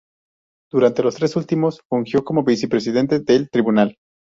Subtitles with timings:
[0.71, 3.97] Durante los tres últimos fungió como vicepresidente del tribunal.